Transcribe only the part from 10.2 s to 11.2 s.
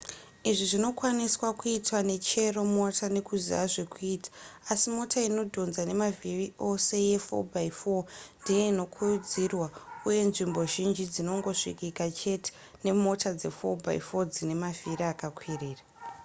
nzvimbo zhinji